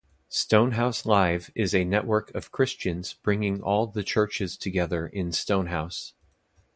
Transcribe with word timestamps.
Stonehouse 0.29 1.05
Live 1.05 1.51
is 1.53 1.75
a 1.75 1.83
network 1.83 2.33
of 2.33 2.51
Christians 2.51 3.13
bringing 3.21 3.61
all 3.61 3.85
the 3.85 4.03
Churches 4.03 4.57
together 4.57 5.05
in 5.05 5.31
Stonehouse. 5.31 6.15